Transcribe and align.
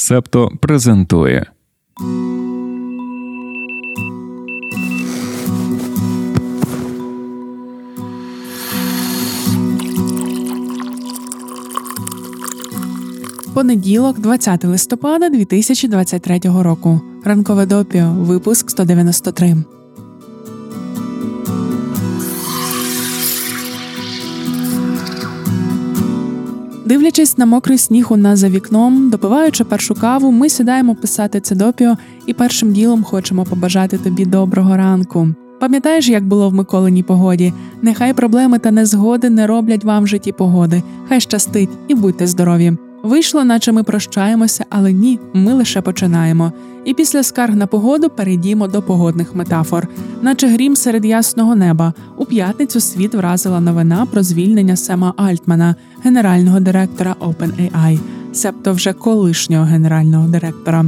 Септо 0.00 0.50
презентує. 0.60 1.46
Понеділок, 13.54 14.18
20 14.18 14.64
листопада 14.64 15.28
2023 15.28 16.40
року. 16.44 17.00
Ранкове 17.24 17.66
допіо. 17.66 18.12
Випуск 18.12 18.70
193. 18.70 19.56
Дивлячись 26.88 27.38
на 27.38 27.46
мокрий 27.46 27.78
сніг 27.78 28.12
у 28.12 28.16
нас 28.16 28.38
за 28.38 28.48
вікном, 28.48 29.10
допиваючи 29.10 29.64
першу 29.64 29.94
каву, 29.94 30.32
ми 30.32 30.48
сідаємо 30.48 30.94
писати 30.94 31.40
це 31.40 31.54
допіо 31.54 31.96
і 32.26 32.32
першим 32.32 32.72
ділом 32.72 33.02
хочемо 33.04 33.44
побажати 33.44 33.98
тобі 33.98 34.24
доброго 34.24 34.76
ранку. 34.76 35.28
Пам'ятаєш, 35.60 36.08
як 36.08 36.26
було 36.26 36.50
в 36.50 36.54
Миколиній 36.54 37.02
погоді? 37.02 37.52
Нехай 37.82 38.12
проблеми 38.12 38.58
та 38.58 38.70
незгоди 38.70 39.30
не 39.30 39.46
роблять 39.46 39.84
вам 39.84 40.04
в 40.04 40.06
житті 40.06 40.32
погоди. 40.32 40.82
Хай 41.08 41.20
щастить 41.20 41.70
і 41.88 41.94
будьте 41.94 42.26
здорові. 42.26 42.87
Вийшло, 43.08 43.44
наче 43.44 43.72
ми 43.72 43.82
прощаємося, 43.82 44.64
але 44.70 44.92
ні, 44.92 45.18
ми 45.34 45.52
лише 45.52 45.80
починаємо. 45.80 46.52
І 46.84 46.94
після 46.94 47.22
скарг 47.22 47.56
на 47.56 47.66
погоду 47.66 48.10
перейдімо 48.10 48.68
до 48.68 48.82
погодних 48.82 49.34
метафор, 49.34 49.88
наче 50.22 50.48
грім 50.48 50.76
серед 50.76 51.04
ясного 51.04 51.54
неба. 51.54 51.92
У 52.16 52.24
п'ятницю 52.24 52.80
світ 52.80 53.14
вразила 53.14 53.60
новина 53.60 54.06
про 54.06 54.22
звільнення 54.22 54.76
Сема 54.76 55.14
Альтмана, 55.16 55.74
генерального 56.04 56.60
директора 56.60 57.16
OpenAI, 57.20 57.98
себто 58.32 58.72
вже 58.72 58.92
колишнього 58.92 59.64
генерального 59.64 60.28
директора. 60.28 60.84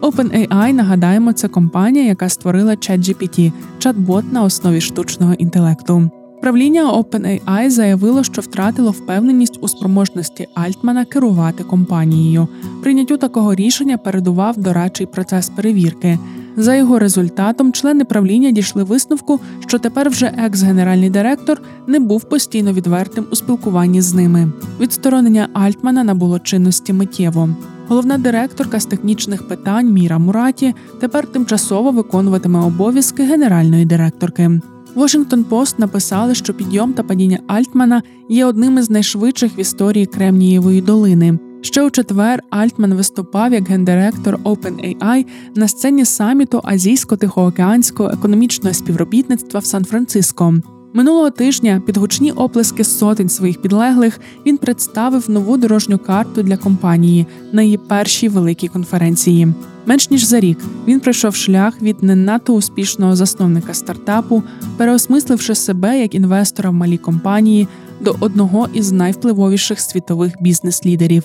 OpenAI, 0.00 0.72
нагадаємо, 0.72 1.32
це 1.32 1.48
компанія, 1.48 2.04
яка 2.04 2.28
створила 2.28 2.72
ChatGPT– 2.72 3.52
чат-бот 3.78 4.32
на 4.32 4.42
основі 4.42 4.80
штучного 4.80 5.34
інтелекту. 5.34 6.10
Правління 6.44 6.92
OpenAI 6.92 7.70
заявило, 7.70 8.24
що 8.24 8.42
втратило 8.42 8.90
впевненість 8.90 9.58
у 9.60 9.68
спроможності 9.68 10.48
Альтмана 10.54 11.04
керувати 11.04 11.64
компанією. 11.64 12.48
Прийняттю 12.82 13.16
такого 13.16 13.54
рішення 13.54 13.98
передував 13.98 14.58
дорадчий 14.58 15.06
процес 15.06 15.48
перевірки. 15.48 16.18
За 16.56 16.74
його 16.74 16.98
результатом, 16.98 17.72
члени 17.72 18.04
правління 18.04 18.50
дійшли 18.50 18.84
висновку, 18.84 19.40
що 19.66 19.78
тепер 19.78 20.10
вже 20.10 20.32
екс-генеральний 20.38 21.10
директор 21.10 21.62
не 21.86 21.98
був 22.00 22.24
постійно 22.24 22.72
відвертим 22.72 23.26
у 23.32 23.36
спілкуванні 23.36 24.00
з 24.00 24.14
ними. 24.14 24.52
Відсторонення 24.80 25.48
Альтмана 25.52 26.04
набуло 26.04 26.38
чинності 26.38 26.92
миттєво. 26.92 27.48
Головна 27.88 28.18
директорка 28.18 28.80
з 28.80 28.86
технічних 28.86 29.48
питань 29.48 29.92
Міра 29.92 30.18
Мураті 30.18 30.74
тепер 31.00 31.26
тимчасово 31.26 31.90
виконуватиме 31.90 32.58
обов'язки 32.58 33.22
генеральної 33.22 33.84
директорки. 33.84 34.60
Washington 34.96 35.44
Post 35.44 35.74
написали, 35.78 36.34
що 36.34 36.54
підйом 36.54 36.92
та 36.92 37.02
падіння 37.02 37.40
Альтмана 37.46 38.02
є 38.28 38.46
одним 38.46 38.78
із 38.78 38.90
найшвидших 38.90 39.58
в 39.58 39.60
історії 39.60 40.06
Кремнієвої 40.06 40.80
долини. 40.80 41.38
Ще 41.60 41.82
у 41.82 41.90
четвер 41.90 42.42
Альтман 42.50 42.94
виступав 42.94 43.52
як 43.52 43.68
гендиректор 43.68 44.38
OpenAI 44.44 45.26
на 45.54 45.68
сцені 45.68 46.04
саміту 46.04 46.58
Азійсько-Тихоокеанського 46.58 48.12
економічного 48.12 48.74
співробітництва 48.74 49.60
в 49.60 49.64
Сан-Франциско. 49.64 50.54
Минулого 50.96 51.30
тижня 51.30 51.82
під 51.86 51.96
гучні 51.96 52.32
оплески 52.32 52.84
сотень 52.84 53.28
своїх 53.28 53.62
підлеглих 53.62 54.20
він 54.46 54.56
представив 54.56 55.30
нову 55.30 55.56
дорожню 55.56 55.98
карту 55.98 56.42
для 56.42 56.56
компанії 56.56 57.26
на 57.52 57.62
її 57.62 57.78
першій 57.78 58.28
великій 58.28 58.68
конференції. 58.68 59.48
Менш 59.86 60.10
ніж 60.10 60.24
за 60.24 60.40
рік 60.40 60.58
він 60.86 61.00
пройшов 61.00 61.34
шлях 61.34 61.82
від 61.82 62.02
не 62.02 62.16
надто 62.16 62.54
успішного 62.54 63.16
засновника 63.16 63.74
стартапу, 63.74 64.42
переосмисливши 64.76 65.54
себе 65.54 66.00
як 66.00 66.14
інвестора 66.14 66.70
в 66.70 66.74
малій 66.74 66.98
компанії 66.98 67.68
до 68.00 68.16
одного 68.20 68.68
із 68.72 68.92
найвпливовіших 68.92 69.80
світових 69.80 70.32
бізнес-лідерів. 70.40 71.24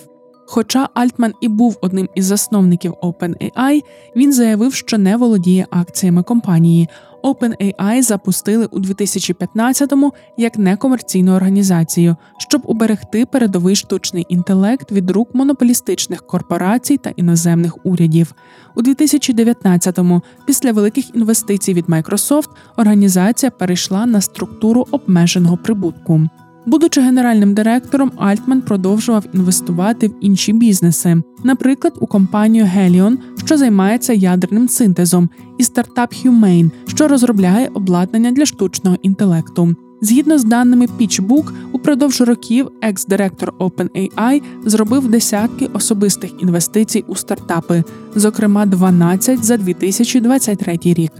Хоча 0.52 0.90
Альтман 0.94 1.34
і 1.42 1.48
був 1.48 1.78
одним 1.82 2.10
із 2.16 2.26
засновників 2.26 2.94
OpenAI, 2.94 3.84
він 4.16 4.34
заявив, 4.34 4.74
що 4.74 4.98
не 4.98 5.18
володіє 5.18 5.68
акціями 5.70 6.24
компанії. 6.24 6.88
OpenAI 7.24 8.02
запустили 8.02 8.66
у 8.66 8.80
2015-му 8.80 10.14
як 10.38 10.58
некомерційну 10.58 11.36
організацію, 11.36 12.16
щоб 12.38 12.62
уберегти 12.66 13.26
передовий 13.26 13.76
штучний 13.76 14.26
інтелект 14.30 14.92
від 14.92 15.12
рук 15.12 15.36
монополістичних 15.36 16.28
корпорацій 16.28 16.98
та 16.98 17.10
іноземних 17.10 17.86
урядів. 17.86 18.34
У 18.76 18.82
2019-му, 18.82 20.22
після 20.46 20.72
великих 20.72 21.16
інвестицій 21.16 21.74
від 21.74 21.86
Microsoft, 21.86 22.50
організація 22.78 23.52
перейшла 23.52 24.06
на 24.06 24.22
структуру 24.22 24.88
обмеженого 24.92 25.58
прибутку. 25.58 26.22
Будучи 26.66 27.02
генеральним 27.02 27.54
директором, 27.54 28.12
Альтман 28.18 28.62
продовжував 28.62 29.26
інвестувати 29.34 30.08
в 30.08 30.14
інші 30.22 30.54
бізнеси, 30.54 31.22
наприклад, 31.44 31.94
у 32.00 32.08
компанію 32.08 32.66
Helion, 32.66 33.18
що 33.46 33.58
займається 33.58 34.14
ядерним 34.14 34.70
синтезом, 34.70 35.30
і 35.58 35.64
стартап 35.64 36.14
Humane, 36.14 36.72
що 36.88 37.08
розробляє 37.08 37.70
обладнання 37.74 38.32
для 38.32 38.46
штучного 38.46 38.98
інтелекту. 39.02 39.76
Згідно 40.02 40.38
з 40.38 40.44
даними 40.44 40.86
PitchBook, 40.86 41.52
упродовж 41.72 42.22
років 42.22 42.72
екс-директор 42.82 43.54
OpenAI 43.60 44.42
зробив 44.66 45.08
десятки 45.08 45.66
особистих 45.74 46.42
інвестицій 46.42 47.06
у 47.08 47.16
стартапи, 47.16 47.84
зокрема 48.16 48.66
12 48.66 49.46
за 49.46 49.58
2023 49.58 50.80
рік. 50.84 51.12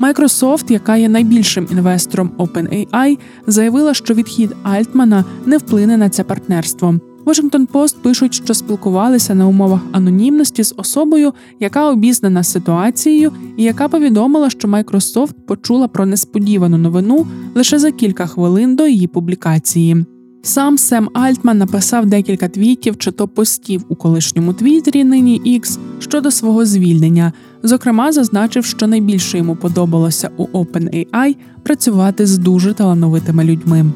Microsoft, 0.00 0.72
яка 0.72 0.96
є 0.96 1.08
найбільшим 1.08 1.66
інвестором 1.70 2.30
OpenAI, 2.38 3.18
заявила, 3.46 3.94
що 3.94 4.14
відхід 4.14 4.56
Альтмана 4.62 5.24
не 5.46 5.58
вплине 5.58 5.96
на 5.96 6.08
це 6.08 6.24
партнерство. 6.24 6.94
Washington 7.26 7.66
Post 7.66 7.96
пишуть, 8.02 8.34
що 8.34 8.54
спілкувалися 8.54 9.34
на 9.34 9.46
умовах 9.46 9.80
анонімності 9.92 10.64
з 10.64 10.74
особою, 10.76 11.32
яка 11.60 11.90
обізнана 11.90 12.42
ситуацією, 12.42 13.32
і 13.56 13.62
яка 13.62 13.88
повідомила, 13.88 14.50
що 14.50 14.68
Microsoft 14.68 15.32
почула 15.46 15.88
про 15.88 16.06
несподівану 16.06 16.78
новину 16.78 17.26
лише 17.54 17.78
за 17.78 17.90
кілька 17.90 18.26
хвилин 18.26 18.76
до 18.76 18.86
її 18.86 19.06
публікації. 19.06 20.04
Сам 20.42 20.78
Сем 20.78 21.10
Альтман 21.14 21.58
написав 21.58 22.06
декілька 22.06 22.48
твітів 22.48 22.98
чи 22.98 23.10
то 23.10 23.28
постів 23.28 23.84
у 23.88 23.94
колишньому 23.94 24.52
твіттері 24.52 25.04
нині 25.04 25.40
X 25.46 25.78
щодо 25.98 26.30
свого 26.30 26.66
звільнення. 26.66 27.32
Зокрема, 27.62 28.12
зазначив, 28.12 28.64
що 28.64 28.86
найбільше 28.86 29.38
йому 29.38 29.56
подобалося 29.56 30.30
у 30.36 30.46
OpenAI 30.46 31.36
працювати 31.62 32.26
з 32.26 32.38
дуже 32.38 32.74
талановитими 32.74 33.44
людьми. 33.44 33.86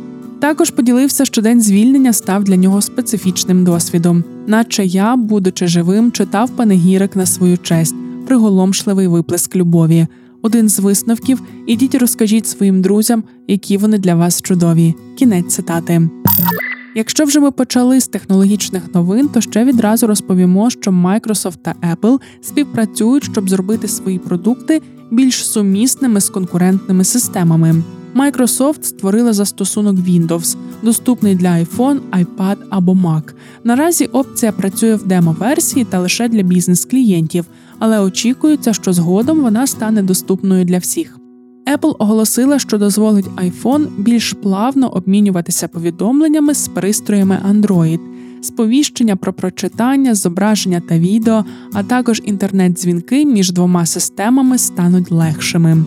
Також 0.40 0.70
поділився, 0.70 1.24
що 1.24 1.42
день 1.42 1.60
звільнення 1.60 2.12
став 2.12 2.44
для 2.44 2.56
нього 2.56 2.82
специфічним 2.82 3.64
досвідом, 3.64 4.24
наче 4.46 4.84
я, 4.84 5.16
будучи 5.16 5.66
живим, 5.66 6.12
читав 6.12 6.50
панегірик 6.50 7.16
на 7.16 7.26
свою 7.26 7.58
честь, 7.58 7.94
приголомшливий 8.26 9.06
виплеск 9.06 9.56
любові. 9.56 10.06
Один 10.42 10.68
з 10.68 10.78
висновків 10.78 11.42
ідіть 11.66 11.94
розкажіть 11.94 12.46
своїм 12.46 12.82
друзям, 12.82 13.24
які 13.48 13.76
вони 13.76 13.98
для 13.98 14.14
вас 14.14 14.42
чудові. 14.42 14.94
Кінець 15.18 15.54
цитати. 15.54 16.08
Якщо 16.96 17.24
вже 17.24 17.40
ми 17.40 17.50
почали 17.50 18.00
з 18.00 18.08
технологічних 18.08 18.94
новин, 18.94 19.28
то 19.28 19.40
ще 19.40 19.64
відразу 19.64 20.06
розповімо, 20.06 20.70
що 20.70 20.90
Microsoft 20.90 21.56
та 21.62 21.74
Apple 21.94 22.20
співпрацюють, 22.42 23.24
щоб 23.24 23.50
зробити 23.50 23.88
свої 23.88 24.18
продукти 24.18 24.82
більш 25.10 25.46
сумісними 25.46 26.20
з 26.20 26.28
конкурентними 26.30 27.04
системами. 27.04 27.82
Microsoft 28.14 28.82
створила 28.82 29.32
застосунок 29.32 29.96
Windows, 29.96 30.56
доступний 30.82 31.34
для 31.34 31.48
iPhone, 31.48 31.98
iPad 32.12 32.56
або 32.70 32.92
Mac. 32.92 33.22
Наразі 33.64 34.06
опція 34.06 34.52
працює 34.52 34.94
в 34.94 35.06
демо-версії 35.06 35.84
та 35.84 35.98
лише 35.98 36.28
для 36.28 36.42
бізнес-клієнтів, 36.42 37.44
але 37.78 38.00
очікується, 38.00 38.72
що 38.72 38.92
згодом 38.92 39.40
вона 39.40 39.66
стане 39.66 40.02
доступною 40.02 40.64
для 40.64 40.78
всіх. 40.78 41.18
Apple 41.66 41.96
оголосила, 41.98 42.58
що 42.58 42.78
дозволить 42.78 43.26
iPhone 43.26 43.86
більш 43.98 44.32
плавно 44.32 44.88
обмінюватися 44.88 45.68
повідомленнями 45.68 46.54
з 46.54 46.68
пристроями 46.68 47.38
Android, 47.50 48.00
сповіщення 48.42 49.16
про 49.16 49.32
прочитання, 49.32 50.14
зображення 50.14 50.82
та 50.88 50.98
відео, 50.98 51.44
а 51.72 51.82
також 51.82 52.22
інтернет-дзвінки 52.24 53.24
між 53.24 53.52
двома 53.52 53.86
системами 53.86 54.58
стануть 54.58 55.10
легшими. 55.12 55.84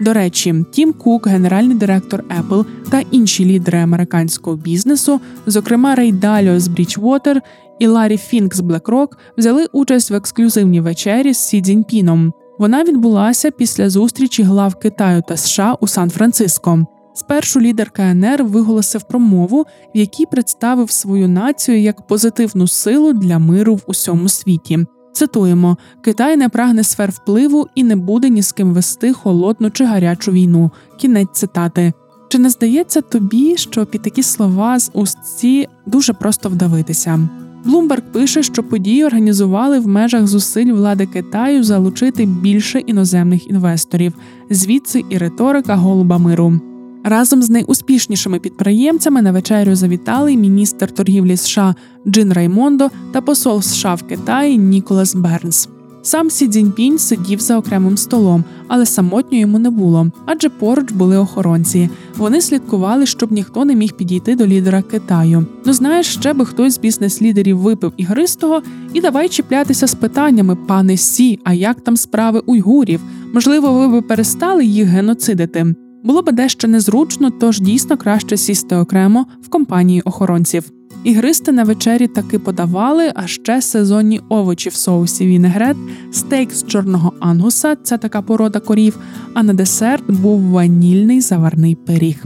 До 0.00 0.12
речі, 0.12 0.64
Тім 0.70 0.92
Кук, 0.92 1.26
генеральний 1.26 1.76
директор 1.76 2.24
Apple 2.40 2.64
та 2.90 3.02
інші 3.10 3.44
лідери 3.44 3.78
американського 3.78 4.56
бізнесу, 4.56 5.20
зокрема 5.46 5.94
Рей 5.94 6.12
Даліо 6.12 6.60
з 6.60 6.68
Bridgewater 6.68 7.40
і 7.78 7.86
Ларі 7.86 8.16
Фінк 8.16 8.54
з 8.54 8.60
BlackRock, 8.60 9.08
взяли 9.38 9.66
участь 9.72 10.10
в 10.10 10.14
ексклюзивній 10.14 10.80
вечері 10.80 11.34
з 11.34 11.38
Сі 11.38 11.62
Цзіньпіном. 11.62 12.32
Вона 12.58 12.84
відбулася 12.84 13.50
після 13.50 13.90
зустрічі 13.90 14.42
глав 14.42 14.74
Китаю 14.74 15.22
та 15.28 15.36
США 15.36 15.76
у 15.80 15.86
Сан-Франциско. 15.86 16.86
Спершу 17.14 17.60
лідер 17.60 17.90
КНР 17.90 18.44
виголосив 18.44 19.02
промову, 19.02 19.66
в 19.94 19.98
якій 19.98 20.26
представив 20.26 20.90
свою 20.90 21.28
націю 21.28 21.80
як 21.80 22.06
позитивну 22.06 22.68
силу 22.68 23.12
для 23.12 23.38
миру 23.38 23.74
в 23.74 23.82
усьому 23.86 24.28
світі. 24.28 24.86
Цитуємо: 25.12 25.76
Китай 26.04 26.36
не 26.36 26.48
прагне 26.48 26.84
сфер 26.84 27.10
впливу 27.10 27.66
і 27.74 27.84
не 27.84 27.96
буде 27.96 28.30
ні 28.30 28.42
з 28.42 28.52
ким 28.52 28.74
вести 28.74 29.12
холодну 29.12 29.70
чи 29.70 29.84
гарячу 29.84 30.32
війну. 30.32 30.70
Кінець 30.96 31.28
цитати. 31.32 31.92
Чи 32.28 32.38
не 32.38 32.50
здається 32.50 33.00
тобі, 33.00 33.56
що 33.56 33.86
під 33.86 34.02
такі 34.02 34.22
слова 34.22 34.78
з 34.78 34.90
уст 34.94 35.18
ці 35.38 35.68
дуже 35.86 36.12
просто 36.12 36.48
вдавитися? 36.48 37.28
Блумберг 37.64 38.02
пише, 38.12 38.42
що 38.42 38.62
події 38.62 39.04
організували 39.04 39.78
в 39.78 39.86
межах 39.88 40.26
зусиль 40.26 40.72
влади 40.72 41.06
Китаю 41.06 41.64
залучити 41.64 42.26
більше 42.26 42.78
іноземних 42.78 43.50
інвесторів, 43.50 44.12
звідси 44.50 45.04
і 45.10 45.18
риторика 45.18 45.76
голуба 45.76 46.18
миру. 46.18 46.60
Разом 47.04 47.42
з 47.42 47.50
найуспішнішими 47.50 48.38
підприємцями 48.38 49.22
на 49.22 49.32
вечерю 49.32 49.74
завітали 49.74 50.36
міністр 50.36 50.90
торгівлі 50.90 51.36
США 51.36 51.74
Джина 52.06 52.32
Раймондо 52.32 52.90
та 53.12 53.20
посол 53.20 53.62
США 53.62 53.94
в 53.94 54.02
Китаї 54.02 54.58
Ніколас 54.58 55.14
Бернс. 55.14 55.68
Сам 56.02 56.30
Сі 56.30 56.48
Цзіньпін 56.48 56.98
сидів 56.98 57.40
за 57.40 57.58
окремим 57.58 57.96
столом, 57.96 58.44
але 58.68 58.86
самотньо 58.86 59.38
йому 59.38 59.58
не 59.58 59.70
було, 59.70 60.06
адже 60.26 60.48
поруч 60.48 60.92
були 60.92 61.16
охоронці. 61.16 61.90
Вони 62.16 62.40
слідкували, 62.40 63.06
щоб 63.06 63.32
ніхто 63.32 63.64
не 63.64 63.74
міг 63.74 63.92
підійти 63.92 64.34
до 64.34 64.46
лідера 64.46 64.82
Китаю. 64.82 65.46
Ну 65.64 65.72
знаєш, 65.72 66.06
ще 66.06 66.32
би 66.32 66.46
хтось 66.46 66.74
з 66.74 66.78
бізнес-лідерів 66.78 67.58
випив 67.58 67.92
ігристого 67.96 68.62
і 68.92 69.00
давай 69.00 69.28
чіплятися 69.28 69.86
з 69.86 69.94
питаннями, 69.94 70.56
пане 70.56 70.96
Сі, 70.96 71.40
а 71.44 71.52
як 71.52 71.80
там 71.80 71.96
справи 71.96 72.42
уйгурів? 72.46 73.00
Можливо, 73.34 73.72
ви 73.72 73.88
би 73.88 74.02
перестали 74.02 74.64
їх 74.64 74.86
геноцидити. 74.86 75.74
Було 76.04 76.22
б 76.22 76.32
дещо 76.32 76.68
незручно, 76.68 77.30
тож 77.30 77.60
дійсно 77.60 77.96
краще 77.96 78.36
сісти 78.36 78.76
окремо 78.76 79.26
в 79.42 79.48
компанії 79.48 80.00
охоронців. 80.00 80.77
Ігристи 81.04 81.52
на 81.52 81.64
вечері 81.64 82.06
таки 82.06 82.38
подавали, 82.38 83.12
а 83.14 83.26
ще 83.26 83.62
сезонні 83.62 84.20
овочі 84.28 84.68
в 84.68 84.74
соусі 84.74 85.26
вінегрет, 85.26 85.76
стейк 86.12 86.52
з 86.52 86.66
чорного 86.66 87.12
ангуса 87.20 87.76
це 87.82 87.98
така 87.98 88.22
порода 88.22 88.60
корів. 88.60 88.98
А 89.34 89.42
на 89.42 89.52
десерт 89.52 90.10
був 90.10 90.40
ванільний 90.40 91.20
заварний 91.20 91.74
пиріг. 91.74 92.24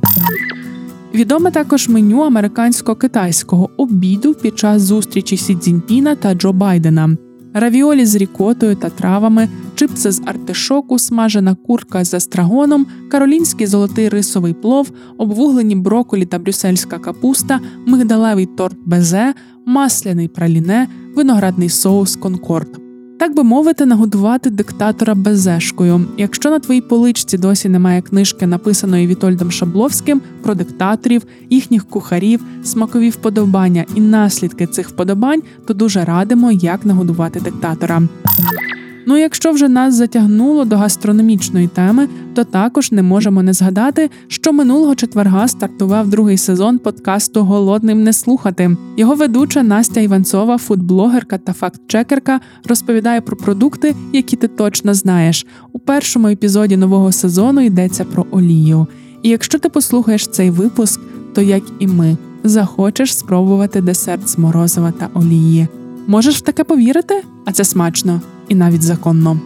Відоме 1.14 1.50
також 1.50 1.88
меню 1.88 2.22
американсько-китайського 2.22 3.68
обіду 3.76 4.34
під 4.34 4.58
час 4.58 4.82
зустрічі 4.82 5.36
Сі 5.36 5.54
Цзіньпіна 5.54 6.14
та 6.14 6.34
Джо 6.34 6.52
Байдена 6.52 7.16
равіолі 7.54 8.06
з 8.06 8.14
рікотою 8.14 8.76
та 8.76 8.90
травами, 8.90 9.48
чипси 9.82 10.12
з 10.12 10.22
артишоку, 10.26 10.98
смажена 10.98 11.54
курка 11.54 12.04
з 12.04 12.14
естрагоном, 12.14 12.86
каролінський 13.10 13.66
золотий 13.66 14.08
рисовий 14.08 14.52
плов, 14.52 14.90
обвуглені 15.18 15.74
броколі 15.74 16.26
та 16.26 16.38
брюссельська 16.38 16.98
капуста, 16.98 17.60
мигдалевий 17.86 18.46
торт 18.46 18.76
безе, 18.86 19.34
масляний 19.66 20.28
праліне, 20.28 20.88
виноградний 21.16 21.68
соус 21.68 22.16
конкорд 22.16 22.78
так 23.18 23.34
би 23.34 23.42
мовити, 23.42 23.86
нагодувати 23.86 24.50
диктатора 24.50 25.14
безешкою. 25.14 26.06
Якщо 26.18 26.50
на 26.50 26.58
твоїй 26.58 26.80
поличці 26.80 27.38
досі 27.38 27.68
немає 27.68 28.02
книжки, 28.02 28.46
написаної 28.46 29.06
Вітольдом 29.06 29.50
Шабловським 29.50 30.22
про 30.42 30.54
диктаторів, 30.54 31.22
їхніх 31.50 31.84
кухарів, 31.84 32.40
смакові 32.64 33.10
вподобання 33.10 33.84
і 33.94 34.00
наслідки 34.00 34.66
цих 34.66 34.88
вподобань, 34.88 35.42
то 35.66 35.74
дуже 35.74 36.04
радимо, 36.04 36.52
як 36.52 36.86
нагодувати 36.86 37.40
диктатора. 37.40 38.02
Ну, 39.06 39.16
якщо 39.16 39.52
вже 39.52 39.68
нас 39.68 39.94
затягнуло 39.94 40.64
до 40.64 40.76
гастрономічної 40.76 41.68
теми, 41.68 42.08
то 42.34 42.44
також 42.44 42.92
не 42.92 43.02
можемо 43.02 43.42
не 43.42 43.52
згадати, 43.52 44.10
що 44.28 44.52
минулого 44.52 44.94
четверга 44.94 45.48
стартував 45.48 46.08
другий 46.08 46.38
сезон 46.38 46.78
подкасту 46.78 47.42
Голодним 47.42 48.02
не 48.02 48.12
слухати. 48.12 48.76
Його 48.96 49.14
ведуча 49.14 49.62
Настя 49.62 50.00
Іванцова, 50.00 50.58
фудблогерка 50.58 51.38
та 51.38 51.52
фактчекерка, 51.52 52.40
розповідає 52.68 53.20
про 53.20 53.36
продукти, 53.36 53.94
які 54.12 54.36
ти 54.36 54.48
точно 54.48 54.94
знаєш. 54.94 55.46
У 55.72 55.78
першому 55.78 56.28
епізоді 56.28 56.76
нового 56.76 57.12
сезону 57.12 57.60
йдеться 57.60 58.04
про 58.04 58.26
олію. 58.30 58.86
І 59.22 59.28
якщо 59.28 59.58
ти 59.58 59.68
послухаєш 59.68 60.26
цей 60.26 60.50
випуск, 60.50 61.00
то 61.34 61.42
як 61.42 61.62
і 61.78 61.86
ми 61.86 62.16
захочеш 62.44 63.18
спробувати 63.18 63.80
десерт 63.80 64.28
з 64.28 64.38
морозива 64.38 64.92
та 64.98 65.08
олії. 65.14 65.68
Можеш 66.06 66.36
в 66.36 66.40
таке 66.40 66.64
повірити? 66.64 67.22
А 67.44 67.52
це 67.52 67.64
смачно 67.64 68.20
і 68.52 68.54
навіть 68.54 68.82
законно. 68.82 69.40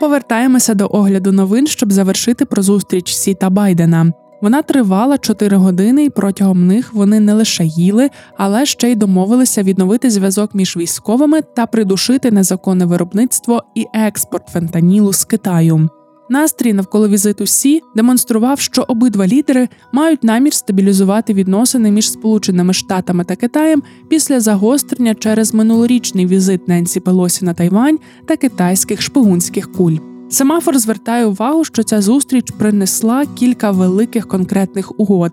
Повертаємося 0.00 0.74
до 0.74 0.88
огляду 0.92 1.32
новин, 1.32 1.66
щоб 1.66 1.92
завершити 1.92 2.44
про 2.44 2.62
зустріч 2.62 3.14
Сі 3.14 3.34
та 3.34 3.50
Байдена. 3.50 4.12
Вона 4.42 4.62
тривала 4.62 5.18
4 5.18 5.56
години, 5.56 6.04
і 6.04 6.10
протягом 6.10 6.66
них 6.66 6.94
вони 6.94 7.20
не 7.20 7.34
лише 7.34 7.64
їли, 7.64 8.10
але 8.36 8.66
ще 8.66 8.90
й 8.90 8.94
домовилися 8.96 9.62
відновити 9.62 10.10
зв'язок 10.10 10.54
між 10.54 10.76
військовими 10.76 11.42
та 11.42 11.66
придушити 11.66 12.30
незаконне 12.30 12.84
виробництво 12.84 13.62
і 13.74 13.86
експорт 13.94 14.48
фентанілу 14.48 15.12
з 15.12 15.24
Китаю. 15.24 15.88
Настрій 16.32 16.72
навколо 16.72 17.08
візиту 17.08 17.46
Сі 17.46 17.82
демонстрував, 17.94 18.60
що 18.60 18.84
обидва 18.88 19.26
лідери 19.26 19.68
мають 19.92 20.24
намір 20.24 20.52
стабілізувати 20.52 21.34
відносини 21.34 21.90
між 21.90 22.10
Сполученими 22.10 22.72
Штатами 22.72 23.24
та 23.24 23.36
Китаєм 23.36 23.82
після 24.08 24.40
загострення 24.40 25.14
через 25.14 25.54
минулорічний 25.54 26.26
візит 26.26 26.68
Ненсі 26.68 27.00
Пелосі 27.00 27.44
на 27.44 27.54
Тайвань 27.54 27.98
та 28.26 28.36
китайських 28.36 29.02
шпигунських 29.02 29.72
куль. 29.72 29.96
Семафор 30.30 30.78
звертає 30.78 31.26
увагу, 31.26 31.64
що 31.64 31.82
ця 31.82 32.00
зустріч 32.00 32.50
принесла 32.58 33.24
кілька 33.34 33.70
великих 33.70 34.28
конкретних 34.28 35.00
угод, 35.00 35.32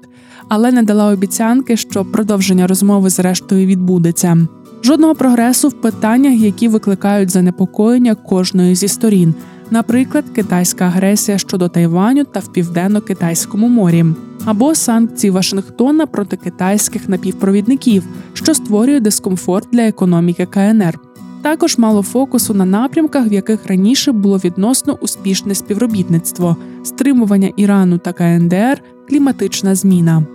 але 0.49 0.71
не 0.71 0.83
дала 0.83 1.05
обіцянки, 1.11 1.77
що 1.77 2.05
продовження 2.05 2.67
розмови 2.67 3.09
зрештою 3.09 3.67
відбудеться. 3.67 4.47
Жодного 4.83 5.15
прогресу 5.15 5.67
в 5.67 5.73
питаннях, 5.73 6.39
які 6.39 6.67
викликають 6.67 7.29
занепокоєння 7.29 8.15
кожної 8.15 8.75
зі 8.75 8.87
сторін 8.87 9.33
наприклад, 9.71 10.25
китайська 10.35 10.85
агресія 10.85 11.37
щодо 11.37 11.69
Тайваню 11.69 12.23
та 12.23 12.39
в 12.39 12.53
південно-китайському 12.53 13.67
морі, 13.67 14.05
або 14.45 14.75
санкції 14.75 15.31
Вашингтона 15.31 16.05
проти 16.05 16.37
китайських 16.37 17.09
напівпровідників, 17.09 18.03
що 18.33 18.53
створює 18.53 18.99
дискомфорт 18.99 19.67
для 19.71 19.81
економіки 19.81 20.45
КНР. 20.45 20.99
Також 21.41 21.77
мало 21.77 22.01
фокусу 22.01 22.53
на 22.53 22.65
напрямках, 22.65 23.31
в 23.31 23.33
яких 23.33 23.67
раніше 23.67 24.11
було 24.11 24.37
відносно 24.37 24.93
успішне 24.93 25.55
співробітництво, 25.55 26.57
стримування 26.83 27.51
Ірану 27.57 27.97
та 27.97 28.13
КНДР, 28.13 28.81
кліматична 29.09 29.75
зміна. 29.75 30.25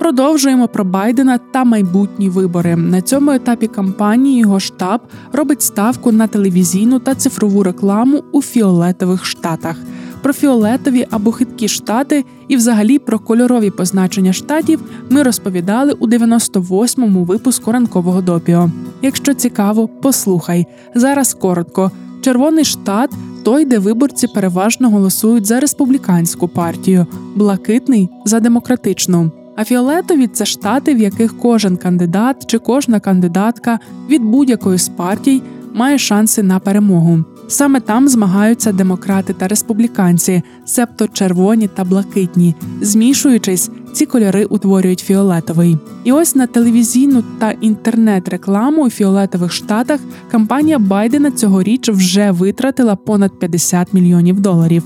Продовжуємо 0.00 0.68
про 0.68 0.84
Байдена 0.84 1.38
та 1.38 1.64
майбутні 1.64 2.28
вибори. 2.28 2.76
На 2.76 3.02
цьому 3.02 3.30
етапі 3.30 3.66
кампанії 3.66 4.40
його 4.40 4.60
штаб 4.60 5.00
робить 5.32 5.62
ставку 5.62 6.12
на 6.12 6.26
телевізійну 6.26 6.98
та 6.98 7.14
цифрову 7.14 7.62
рекламу 7.62 8.24
у 8.32 8.42
фіолетових 8.42 9.24
штатах. 9.24 9.76
Про 10.22 10.32
фіолетові 10.32 11.06
або 11.10 11.32
хиткі 11.32 11.68
штати 11.68 12.24
і, 12.48 12.56
взагалі, 12.56 12.98
про 12.98 13.18
кольорові 13.18 13.70
позначення 13.70 14.32
штатів 14.32 14.80
ми 15.10 15.22
розповідали 15.22 15.92
у 15.92 16.06
98-му 16.08 17.24
випуску 17.24 17.72
ранкового 17.72 18.22
допіо. 18.22 18.70
Якщо 19.02 19.34
цікаво, 19.34 19.88
послухай 19.88 20.66
зараз 20.94 21.34
коротко. 21.34 21.90
Червоний 22.20 22.64
штат 22.64 23.10
той, 23.44 23.64
де 23.64 23.78
виборці 23.78 24.26
переважно 24.26 24.90
голосують 24.90 25.46
за 25.46 25.60
республіканську 25.60 26.48
партію, 26.48 27.06
блакитний 27.34 28.08
за 28.24 28.40
демократичну. 28.40 29.30
А 29.60 29.64
фіолетові 29.64 30.26
це 30.26 30.46
штати, 30.46 30.94
в 30.94 30.98
яких 30.98 31.38
кожен 31.38 31.76
кандидат 31.76 32.46
чи 32.46 32.58
кожна 32.58 33.00
кандидатка 33.00 33.78
від 34.08 34.22
будь-якої 34.22 34.78
з 34.78 34.88
партій 34.88 35.42
має 35.74 35.98
шанси 35.98 36.42
на 36.42 36.58
перемогу. 36.58 37.24
Саме 37.48 37.80
там 37.80 38.08
змагаються 38.08 38.72
демократи 38.72 39.32
та 39.32 39.48
республіканці, 39.48 40.42
себто 40.64 41.08
червоні 41.08 41.68
та 41.68 41.84
блакитні. 41.84 42.54
Змішуючись, 42.80 43.70
ці 43.92 44.06
кольори 44.06 44.44
утворюють 44.44 45.00
фіолетовий. 45.00 45.78
І 46.04 46.12
ось 46.12 46.34
на 46.34 46.46
телевізійну 46.46 47.24
та 47.38 47.50
інтернет-рекламу 47.50 48.86
у 48.86 48.90
фіолетових 48.90 49.52
штатах 49.52 50.00
кампанія 50.30 50.78
Байдена 50.78 51.30
цьогоріч 51.30 51.88
вже 51.88 52.30
витратила 52.30 52.96
понад 52.96 53.38
50 53.38 53.92
мільйонів 53.92 54.40
доларів. 54.40 54.82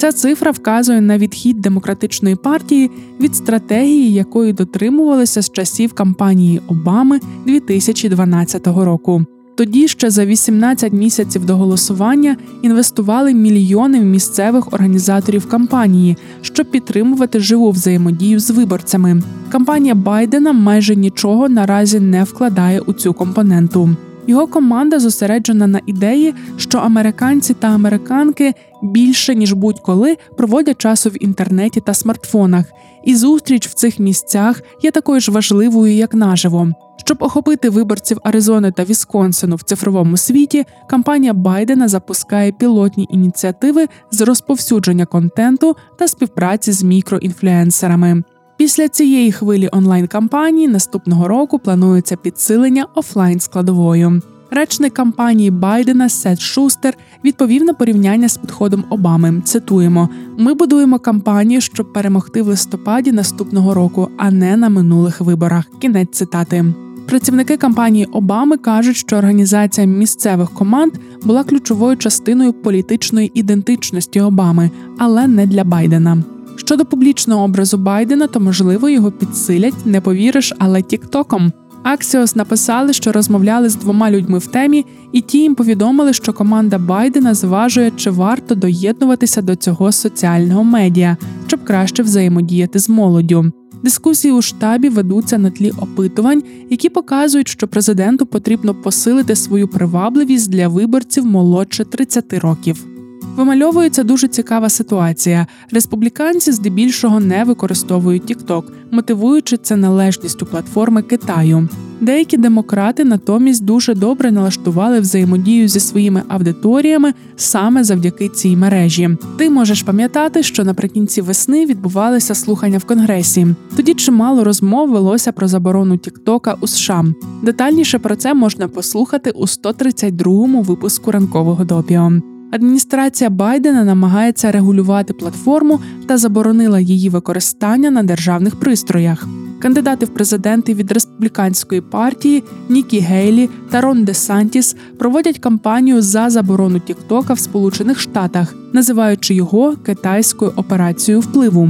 Ця 0.00 0.12
цифра 0.12 0.50
вказує 0.50 1.00
на 1.00 1.18
відхід 1.18 1.60
демократичної 1.60 2.36
партії 2.36 2.90
від 3.20 3.36
стратегії, 3.36 4.12
якої 4.12 4.52
дотримувалися 4.52 5.42
з 5.42 5.50
часів 5.50 5.92
кампанії 5.92 6.60
Обами 6.68 7.20
2012 7.46 8.66
року. 8.66 9.24
Тоді 9.56 9.88
ще 9.88 10.10
за 10.10 10.26
18 10.26 10.92
місяців 10.92 11.44
до 11.46 11.56
голосування 11.56 12.36
інвестували 12.62 13.34
мільйони 13.34 14.00
в 14.00 14.04
місцевих 14.04 14.72
організаторів 14.72 15.48
кампанії, 15.48 16.16
щоб 16.42 16.70
підтримувати 16.70 17.40
живу 17.40 17.70
взаємодію 17.70 18.40
з 18.40 18.50
виборцями. 18.50 19.22
Кампанія 19.48 19.94
Байдена 19.94 20.52
майже 20.52 20.96
нічого 20.96 21.48
наразі 21.48 22.00
не 22.00 22.24
вкладає 22.24 22.80
у 22.80 22.92
цю 22.92 23.12
компоненту. 23.12 23.96
Його 24.26 24.46
команда 24.46 24.98
зосереджена 24.98 25.66
на 25.66 25.80
ідеї, 25.86 26.34
що 26.56 26.78
американці 26.78 27.54
та 27.54 27.68
американки 27.68 28.54
більше 28.82 29.34
ніж 29.34 29.52
будь-коли 29.52 30.16
проводять 30.36 30.78
часу 30.78 31.10
в 31.10 31.24
інтернеті 31.24 31.80
та 31.80 31.94
смартфонах, 31.94 32.66
і 33.04 33.16
зустріч 33.16 33.68
в 33.68 33.74
цих 33.74 33.98
місцях 33.98 34.62
є 34.82 34.90
такою 34.90 35.20
ж 35.20 35.30
важливою, 35.30 35.94
як 35.94 36.14
наживо. 36.14 36.68
Щоб 36.96 37.22
охопити 37.22 37.70
виборців 37.70 38.18
Аризони 38.22 38.72
та 38.72 38.84
Вісконсину 38.84 39.56
в 39.56 39.62
цифровому 39.62 40.16
світі, 40.16 40.64
кампанія 40.88 41.32
Байдена 41.32 41.88
запускає 41.88 42.52
пілотні 42.52 43.08
ініціативи 43.10 43.86
з 44.10 44.20
розповсюдження 44.20 45.06
контенту 45.06 45.76
та 45.98 46.08
співпраці 46.08 46.72
з 46.72 46.82
мікроінфлюенсерами. 46.82 48.22
Після 48.60 48.88
цієї 48.88 49.32
хвилі 49.32 49.68
онлайн-кампанії 49.72 50.68
наступного 50.68 51.28
року 51.28 51.58
планується 51.58 52.16
підсилення 52.16 52.86
офлайн 52.94 53.40
складовою. 53.40 54.22
Речник 54.50 54.94
кампанії 54.94 55.50
Байдена 55.50 56.08
Сет 56.08 56.40
Шустер 56.40 56.94
відповів 57.24 57.64
на 57.64 57.74
порівняння 57.74 58.28
з 58.28 58.36
підходом 58.36 58.84
Обами. 58.90 59.42
Цитуємо: 59.44 60.08
ми 60.38 60.54
будуємо 60.54 60.98
кампанію, 60.98 61.60
щоб 61.60 61.92
перемогти 61.92 62.42
в 62.42 62.46
листопаді 62.46 63.12
наступного 63.12 63.74
року, 63.74 64.08
а 64.18 64.30
не 64.30 64.56
на 64.56 64.68
минулих 64.68 65.20
виборах. 65.20 65.64
Кінець 65.78 66.10
цитати. 66.12 66.64
Працівники 67.06 67.56
кампанії 67.56 68.08
Обами 68.12 68.56
кажуть, 68.56 68.96
що 68.96 69.16
організація 69.16 69.86
місцевих 69.86 70.50
команд 70.50 70.92
була 71.22 71.44
ключовою 71.44 71.96
частиною 71.96 72.52
політичної 72.52 73.30
ідентичності 73.34 74.20
Обами, 74.20 74.70
але 74.98 75.26
не 75.26 75.46
для 75.46 75.64
Байдена. 75.64 76.22
Щодо 76.70 76.84
публічного 76.84 77.44
образу 77.44 77.78
Байдена, 77.78 78.26
то 78.26 78.40
можливо 78.40 78.88
його 78.88 79.10
підсилять, 79.10 79.86
не 79.86 80.00
повіриш, 80.00 80.52
але 80.58 80.82
тіктоком. 80.82 81.52
Аксіос 81.82 82.36
написали, 82.36 82.92
що 82.92 83.12
розмовляли 83.12 83.68
з 83.68 83.76
двома 83.76 84.10
людьми 84.10 84.38
в 84.38 84.46
темі, 84.46 84.86
і 85.12 85.20
ті 85.20 85.38
їм 85.38 85.54
повідомили, 85.54 86.12
що 86.12 86.32
команда 86.32 86.78
Байдена 86.78 87.34
зважує, 87.34 87.92
чи 87.96 88.10
варто 88.10 88.54
доєднуватися 88.54 89.42
до 89.42 89.56
цього 89.56 89.92
соціального 89.92 90.64
медіа, 90.64 91.16
щоб 91.46 91.64
краще 91.64 92.02
взаємодіяти 92.02 92.78
з 92.78 92.88
молоддю. 92.88 93.52
Дискусії 93.82 94.32
у 94.32 94.42
штабі 94.42 94.88
ведуться 94.88 95.38
на 95.38 95.50
тлі 95.50 95.70
опитувань, 95.70 96.42
які 96.70 96.88
показують, 96.88 97.48
що 97.48 97.68
президенту 97.68 98.26
потрібно 98.26 98.74
посилити 98.74 99.36
свою 99.36 99.68
привабливість 99.68 100.50
для 100.50 100.68
виборців 100.68 101.26
молодше 101.26 101.84
30 101.84 102.32
років. 102.32 102.89
Вимальовується 103.36 104.02
дуже 104.02 104.28
цікава 104.28 104.68
ситуація. 104.68 105.46
Республіканці 105.70 106.52
здебільшого 106.52 107.20
не 107.20 107.44
використовують 107.44 108.30
TikTok, 108.30 108.62
мотивуючи 108.90 109.56
це 109.56 109.76
належністю 109.76 110.46
платформи 110.46 111.02
Китаю. 111.02 111.68
Деякі 112.00 112.36
демократи 112.36 113.04
натомість 113.04 113.64
дуже 113.64 113.94
добре 113.94 114.32
налаштували 114.32 115.00
взаємодію 115.00 115.68
зі 115.68 115.80
своїми 115.80 116.22
аудиторіями 116.28 117.14
саме 117.36 117.84
завдяки 117.84 118.28
цій 118.28 118.56
мережі. 118.56 119.10
Ти 119.36 119.50
можеш 119.50 119.82
пам'ятати, 119.82 120.42
що 120.42 120.64
наприкінці 120.64 121.20
весни 121.20 121.66
відбувалися 121.66 122.34
слухання 122.34 122.78
в 122.78 122.84
конгресі. 122.84 123.46
Тоді 123.76 123.94
чимало 123.94 124.44
розмов 124.44 124.90
велося 124.90 125.32
про 125.32 125.48
заборону 125.48 125.96
Тіктока 125.96 126.56
у 126.60 126.66
США. 126.66 127.04
Детальніше 127.42 127.98
про 127.98 128.16
це 128.16 128.34
можна 128.34 128.68
послухати 128.68 129.30
у 129.30 129.42
132-му 129.42 130.62
випуску 130.62 131.10
ранкового 131.10 131.64
допіо. 131.64 132.12
Адміністрація 132.50 133.30
Байдена 133.30 133.84
намагається 133.84 134.52
регулювати 134.52 135.12
платформу 135.12 135.80
та 136.06 136.18
заборонила 136.18 136.80
її 136.80 137.08
використання 137.08 137.90
на 137.90 138.02
державних 138.02 138.60
пристроях. 138.60 139.26
Кандидати 139.60 140.06
в 140.06 140.08
президенти 140.08 140.74
від 140.74 140.92
республіканської 140.92 141.80
партії 141.80 142.44
Нікі 142.68 142.98
Гейлі 142.98 143.48
та 143.70 143.80
Рон 143.80 144.04
Де 144.04 144.14
Сантіс 144.14 144.76
проводять 144.98 145.38
кампанію 145.38 146.02
за 146.02 146.30
заборону 146.30 146.78
Тіктока 146.78 147.34
в 147.34 147.38
Сполучених 147.38 148.00
Штатах, 148.00 148.54
називаючи 148.72 149.34
його 149.34 149.76
китайською 149.76 150.52
операцією 150.56 151.20
впливу. 151.20 151.68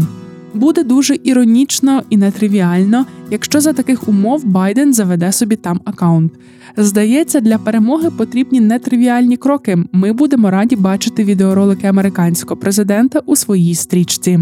Буде 0.54 0.84
дуже 0.84 1.16
іронічно 1.24 2.02
і 2.10 2.16
нетривіально, 2.16 3.06
якщо 3.30 3.60
за 3.60 3.72
таких 3.72 4.08
умов 4.08 4.44
Байден 4.44 4.94
заведе 4.94 5.32
собі 5.32 5.56
там 5.56 5.80
акаунт. 5.84 6.32
Здається, 6.76 7.40
для 7.40 7.58
перемоги 7.58 8.10
потрібні 8.10 8.60
нетривіальні 8.60 9.36
кроки. 9.36 9.78
Ми 9.92 10.12
будемо 10.12 10.50
раді 10.50 10.76
бачити 10.76 11.24
відеоролики 11.24 11.86
американського 11.86 12.60
президента 12.60 13.18
у 13.26 13.36
своїй 13.36 13.74
стрічці. 13.74 14.40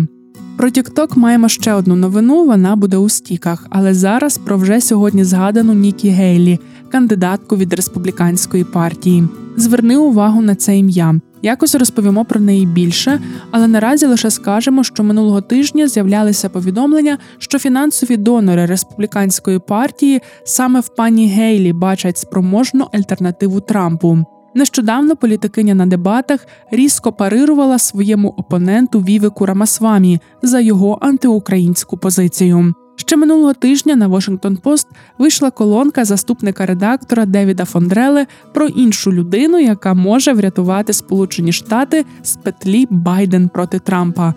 Про 0.57 0.69
TikTok 0.69 1.19
маємо 1.19 1.49
ще 1.49 1.75
одну 1.75 1.97
новину. 1.97 2.47
Вона 2.47 2.77
буде 2.77 2.97
у 2.97 3.09
стіках, 3.09 3.67
але 3.71 3.95
зараз 3.95 4.39
про 4.39 4.57
вже 4.57 4.81
сьогодні 4.81 5.25
згадану 5.25 5.75
Нікі 5.75 6.09
Гейлі, 6.09 6.59
кандидатку 6.91 7.57
від 7.57 7.73
республіканської 7.73 8.65
партії. 8.65 9.25
Зверни 9.57 9.97
увагу 9.97 10.43
на 10.43 10.55
це 10.55 10.79
ім'я. 10.79 11.21
Якось 11.43 11.75
розповімо 11.75 12.25
про 12.25 12.41
неї 12.41 12.67
більше, 12.67 13.21
але 13.51 13.69
наразі 13.69 14.07
лише 14.07 14.31
скажемо, 14.31 14.85
що 14.85 15.03
минулого 15.03 15.41
тижня 15.41 15.89
з'являлися 15.89 16.49
повідомлення, 16.49 17.19
що 17.39 17.59
фінансові 17.59 18.17
донори 18.17 18.67
республіканської 18.67 19.59
партії 19.59 20.21
саме 20.45 20.81
в 20.81 20.89
пані 20.89 21.29
Гейлі 21.29 21.73
бачать 21.73 22.19
спроможну 22.19 22.89
альтернативу 22.93 23.61
Трампу. 23.61 24.19
Нещодавно 24.55 25.17
політикиня 25.17 25.75
на 25.75 25.87
дебатах 25.87 26.47
різко 26.71 27.13
парирувала 27.13 27.79
своєму 27.79 28.29
опоненту 28.29 29.01
Вівику 29.01 29.47
Рамасвамі 29.47 30.21
за 30.43 30.61
його 30.61 30.99
антиукраїнську 31.01 31.97
позицію. 31.97 32.75
Ще 33.01 33.17
минулого 33.17 33.55
тижня 33.55 33.97
на 33.97 34.09
Washington 34.09 34.61
Post 34.61 34.87
вийшла 35.19 35.51
колонка 35.51 36.05
заступника 36.05 36.67
редактора 36.67 37.27
Девіда 37.27 37.65
Фондреле 37.65 38.27
про 38.55 38.67
іншу 38.67 39.13
людину, 39.13 39.59
яка 39.59 39.95
може 39.95 40.33
врятувати 40.33 40.93
Сполучені 40.93 41.53
Штати 41.53 42.05
з 42.23 42.37
петлі 42.37 42.87
Байден 42.91 43.49
проти 43.49 43.79
Трампа. 43.79 44.35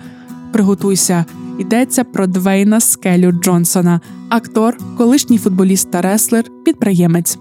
Приготуйся, 0.51 1.25
йдеться 1.59 2.03
про 2.03 2.27
Двейна 2.27 2.79
Скелю 2.79 3.31
Джонсона, 3.31 4.01
актор, 4.29 4.77
колишній 4.97 5.37
футболіст 5.37 5.91
та 5.91 6.01
реслер, 6.01 6.43
підприємець. 6.65 7.37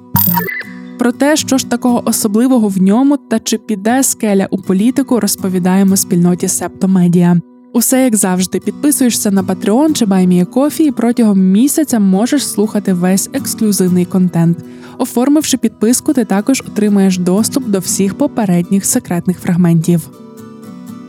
Про 0.98 1.12
те, 1.12 1.36
що 1.36 1.58
ж 1.58 1.70
такого 1.70 2.08
особливого 2.08 2.68
в 2.68 2.82
ньому 2.82 3.16
та 3.16 3.38
чи 3.38 3.58
піде 3.58 4.02
скеля 4.02 4.48
у 4.50 4.58
політику, 4.58 5.20
розповідаємо 5.20 5.96
спільноті 5.96 6.48
Септомедіа. 6.48 7.40
Усе 7.72 8.04
як 8.04 8.16
завжди, 8.16 8.60
підписуєшся 8.60 9.30
на 9.30 9.42
Patreon 9.42 9.92
чи 9.92 10.04
BuyMeACoffee 10.04 10.80
і 10.80 10.90
протягом 10.90 11.40
місяця 11.40 12.00
можеш 12.00 12.46
слухати 12.46 12.92
весь 12.92 13.30
ексклюзивний 13.32 14.04
контент. 14.04 14.58
Оформивши 14.98 15.56
підписку, 15.56 16.12
ти 16.12 16.24
також 16.24 16.62
отримаєш 16.68 17.18
доступ 17.18 17.68
до 17.68 17.78
всіх 17.78 18.14
попередніх 18.14 18.84
секретних 18.84 19.40
фрагментів. 19.40 20.10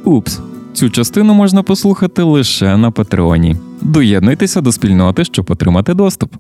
Упс, 0.03 0.39
цю 0.73 0.89
частину 0.89 1.33
можна 1.33 1.63
послухати 1.63 2.23
лише 2.23 2.77
на 2.77 2.91
Патреоні. 2.91 3.55
Доєднуйтеся 3.81 4.61
до 4.61 4.71
спільноти, 4.71 5.25
щоб 5.25 5.51
отримати 5.51 5.93
доступ. 5.93 6.35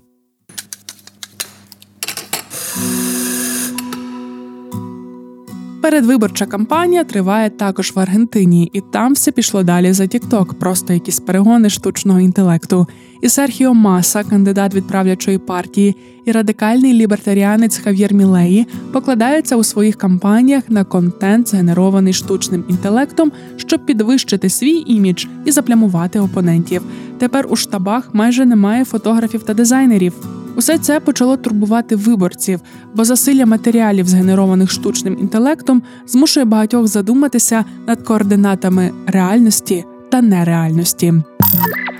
Передвиборча 5.81 6.45
кампанія 6.45 7.03
триває 7.03 7.49
також 7.49 7.91
в 7.95 7.99
Аргентині, 7.99 8.69
і 8.73 8.81
там 8.81 9.13
все 9.13 9.31
пішло 9.31 9.63
далі 9.63 9.93
за 9.93 10.03
TikTok, 10.03 10.53
просто 10.53 10.93
якісь 10.93 11.19
перегони 11.19 11.69
штучного 11.69 12.19
інтелекту. 12.19 12.87
І 13.21 13.29
Серхіо 13.29 13.73
Маса, 13.73 14.23
кандидат 14.23 14.75
від 14.75 14.87
правлячої 14.87 15.37
партії, 15.37 15.95
і 16.25 16.31
радикальний 16.31 16.93
лібертаріанець 16.93 17.77
Хав'єр 17.77 18.13
Мілеї 18.13 18.67
покладаються 18.93 19.55
у 19.55 19.63
своїх 19.63 19.95
кампаніях 19.95 20.63
на 20.69 20.83
контент, 20.83 21.47
згенерований 21.47 22.13
штучним 22.13 22.63
інтелектом, 22.69 23.31
щоб 23.55 23.85
підвищити 23.85 24.49
свій 24.49 24.83
імідж 24.87 25.25
і 25.45 25.51
заплямувати 25.51 26.19
опонентів. 26.19 26.81
Тепер 27.17 27.47
у 27.49 27.55
штабах 27.55 28.09
майже 28.13 28.45
немає 28.45 28.85
фотографів 28.85 29.43
та 29.43 29.53
дизайнерів. 29.53 30.40
Усе 30.55 30.77
це 30.77 30.99
почало 30.99 31.37
турбувати 31.37 31.95
виборців, 31.95 32.59
бо 32.95 33.03
засилля 33.03 33.45
матеріалів, 33.45 34.07
згенерованих 34.07 34.71
штучним 34.71 35.17
інтелектом, 35.19 35.83
змушує 36.07 36.45
багатьох 36.45 36.87
задуматися 36.87 37.65
над 37.87 38.01
координатами 38.01 38.91
реальності 39.07 39.85
та 40.09 40.21
нереальності. 40.21 41.13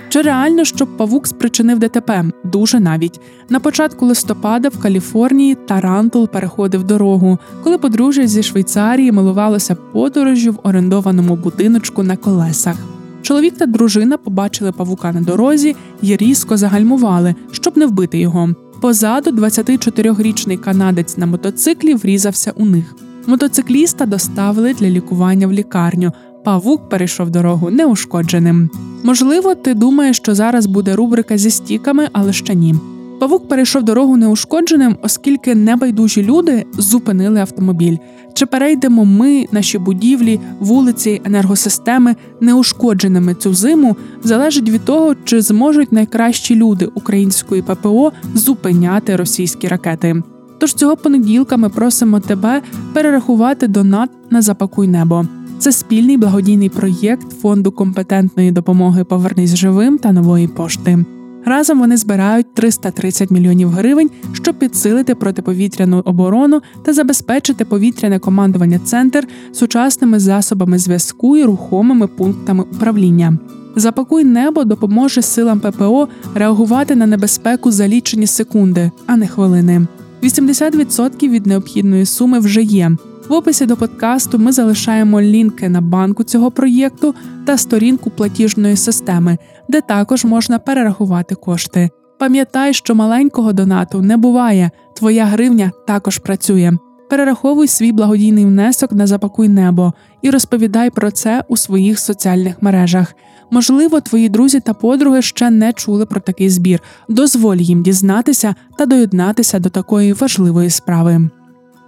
Чи 0.08 0.22
реально, 0.22 0.64
щоб 0.64 0.96
павук 0.96 1.26
спричинив 1.26 1.78
ДТП? 1.78 2.24
Дуже 2.44 2.80
навіть 2.80 3.20
на 3.48 3.60
початку 3.60 4.06
листопада 4.06 4.68
в 4.68 4.78
Каліфорнії 4.78 5.54
Тарантул 5.54 6.28
переходив 6.28 6.84
дорогу, 6.84 7.38
коли 7.64 7.78
подружжя 7.78 8.26
зі 8.26 8.42
Швейцарії 8.42 9.12
милувалося 9.12 9.74
подорожжю 9.74 10.52
в 10.52 10.60
орендованому 10.62 11.36
будиночку 11.36 12.02
на 12.02 12.16
колесах. 12.16 12.76
Чоловік 13.22 13.56
та 13.56 13.66
дружина 13.66 14.16
побачили 14.16 14.72
павука 14.72 15.12
на 15.12 15.20
дорозі 15.20 15.76
і 16.02 16.16
різко 16.16 16.56
загальмували, 16.56 17.34
щоб 17.52 17.76
не 17.76 17.86
вбити 17.86 18.18
його. 18.18 18.54
Позаду 18.80 19.30
24-річний 19.30 20.56
канадець 20.56 21.16
на 21.16 21.26
мотоциклі 21.26 21.94
врізався 21.94 22.52
у 22.56 22.64
них. 22.64 22.94
Мотоцикліста 23.26 24.06
доставили 24.06 24.74
для 24.74 24.90
лікування 24.90 25.46
в 25.46 25.52
лікарню. 25.52 26.12
Павук 26.44 26.88
перейшов 26.88 27.30
дорогу 27.30 27.70
неушкодженим. 27.70 28.70
Можливо, 29.04 29.54
ти 29.54 29.74
думаєш, 29.74 30.16
що 30.16 30.34
зараз 30.34 30.66
буде 30.66 30.96
рубрика 30.96 31.38
зі 31.38 31.50
стіками, 31.50 32.08
але 32.12 32.32
ще 32.32 32.54
ні. 32.54 32.74
Павук 33.22 33.48
перейшов 33.48 33.82
дорогу 33.82 34.16
неушкодженим, 34.16 34.96
оскільки 35.02 35.54
небайдужі 35.54 36.22
люди 36.22 36.66
зупинили 36.78 37.40
автомобіль. 37.40 37.96
Чи 38.34 38.46
перейдемо 38.46 39.04
ми, 39.04 39.46
наші 39.52 39.78
будівлі, 39.78 40.40
вулиці, 40.60 41.20
енергосистеми 41.24 42.16
неушкодженими 42.40 43.34
цю 43.34 43.54
зиму, 43.54 43.96
залежить 44.22 44.68
від 44.68 44.84
того, 44.84 45.14
чи 45.24 45.40
зможуть 45.42 45.92
найкращі 45.92 46.54
люди 46.54 46.86
української 46.86 47.62
ППО 47.62 48.12
зупиняти 48.34 49.16
російські 49.16 49.68
ракети. 49.68 50.22
Тож 50.58 50.74
цього 50.74 50.96
понеділка 50.96 51.56
ми 51.56 51.68
просимо 51.68 52.20
тебе 52.20 52.62
перерахувати 52.92 53.68
донат 53.68 54.10
на 54.30 54.42
запакуй 54.42 54.88
небо. 54.88 55.26
Це 55.58 55.72
спільний 55.72 56.16
благодійний 56.16 56.68
проєкт 56.68 57.40
фонду 57.42 57.72
компетентної 57.72 58.50
допомоги 58.52 59.04
Повернись 59.04 59.54
живим 59.54 59.98
та 59.98 60.12
нової 60.12 60.48
пошти. 60.48 61.04
Разом 61.44 61.78
вони 61.78 61.96
збирають 61.96 62.54
330 62.54 63.30
мільйонів 63.30 63.68
гривень, 63.68 64.10
щоб 64.32 64.58
підсилити 64.58 65.14
протиповітряну 65.14 66.02
оборону 66.04 66.60
та 66.84 66.92
забезпечити 66.92 67.64
повітряне 67.64 68.18
командування 68.18 68.78
центр 68.78 69.28
сучасними 69.52 70.18
засобами 70.18 70.78
зв'язку 70.78 71.36
і 71.36 71.44
рухомими 71.44 72.06
пунктами 72.06 72.64
управління. 72.72 73.38
Запакуй 73.76 74.24
небо 74.24 74.64
допоможе 74.64 75.22
силам 75.22 75.60
ППО 75.60 76.08
реагувати 76.34 76.96
на 76.96 77.06
небезпеку 77.06 77.70
за 77.70 77.88
лічені 77.88 78.26
секунди, 78.26 78.90
а 79.06 79.16
не 79.16 79.26
хвилини. 79.26 79.86
80% 80.22 81.28
від 81.28 81.46
необхідної 81.46 82.06
суми 82.06 82.38
вже 82.38 82.62
є. 82.62 82.96
В 83.28 83.32
описі 83.32 83.66
до 83.66 83.76
подкасту 83.76 84.38
ми 84.38 84.52
залишаємо 84.52 85.20
лінки 85.20 85.68
на 85.68 85.80
банку 85.80 86.24
цього 86.24 86.50
проєкту 86.50 87.14
та 87.46 87.58
сторінку 87.58 88.10
платіжної 88.10 88.76
системи, 88.76 89.38
де 89.68 89.80
також 89.80 90.24
можна 90.24 90.58
перерахувати 90.58 91.34
кошти. 91.34 91.90
Пам'ятай, 92.18 92.74
що 92.74 92.94
маленького 92.94 93.52
донату 93.52 94.02
не 94.02 94.16
буває, 94.16 94.70
твоя 94.96 95.24
гривня 95.24 95.72
також 95.86 96.18
працює. 96.18 96.72
Перераховуй 97.10 97.68
свій 97.68 97.92
благодійний 97.92 98.44
внесок 98.44 98.92
на 98.92 99.06
запакуй 99.06 99.48
небо 99.48 99.92
і 100.22 100.30
розповідай 100.30 100.90
про 100.90 101.10
це 101.10 101.44
у 101.48 101.56
своїх 101.56 101.98
соціальних 101.98 102.62
мережах. 102.62 103.14
Можливо, 103.50 104.00
твої 104.00 104.28
друзі 104.28 104.60
та 104.60 104.74
подруги 104.74 105.22
ще 105.22 105.50
не 105.50 105.72
чули 105.72 106.06
про 106.06 106.20
такий 106.20 106.50
збір. 106.50 106.80
Дозволь 107.08 107.56
їм 107.56 107.82
дізнатися 107.82 108.54
та 108.78 108.86
доєднатися 108.86 109.58
до 109.58 109.68
такої 109.68 110.12
важливої 110.12 110.70
справи. 110.70 111.28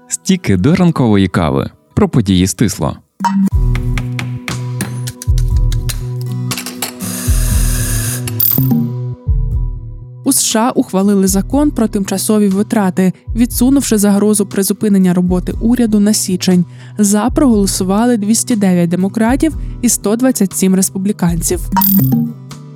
Стіки 0.09 0.57
до 0.57 0.75
ранкової 0.75 1.29
кави 1.29 1.71
про 1.95 2.09
події 2.09 2.47
стисло. 2.47 2.97
У 10.25 10.33
США 10.33 10.71
ухвалили 10.71 11.27
закон 11.27 11.71
про 11.71 11.89
тимчасові 11.89 12.49
витрати, 12.49 13.13
відсунувши 13.37 13.99
загрозу 13.99 14.47
призупинення 14.47 15.15
роботи 15.15 15.55
уряду 15.61 16.01
на 16.01 16.13
січень. 16.13 16.65
За 16.99 17.31
проголосували 17.31 18.17
209 18.17 18.91
демократів 18.91 19.57
і 19.83 19.89
127 19.89 20.75
республіканців. 20.75 21.61